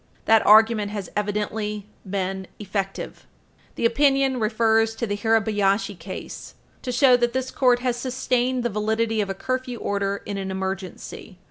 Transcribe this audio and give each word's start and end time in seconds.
That 0.25 0.43
argument 0.47 0.89
has 0.89 1.11
evidently 1.15 1.85
been 2.09 2.47
effective. 2.57 3.27
The 3.75 3.85
opinion 3.85 4.39
refers 4.39 4.95
to 4.95 5.05
the 5.05 5.15
Hirabayashi 5.15 5.93
case, 5.99 6.55
supra, 6.57 6.81
to 6.81 6.91
show 6.91 7.17
that 7.17 7.33
this 7.33 7.51
court 7.51 7.81
has 7.81 7.97
sustained 7.97 8.63
the 8.63 8.69
validity 8.71 9.21
of 9.21 9.29
a 9.29 9.35
curfew 9.35 9.77
order 9.77 10.23
in 10.25 10.39
an 10.39 10.49
emergency. 10.49 11.37